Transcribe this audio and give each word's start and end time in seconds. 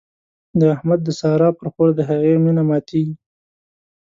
د 0.59 0.61
احمد 0.75 0.99
د 1.03 1.09
سارا 1.19 1.49
پر 1.57 1.67
خور 1.73 1.89
د 1.95 1.99
هغې 2.09 2.33
مينه 2.43 2.63
ماتېږي. 2.69 3.13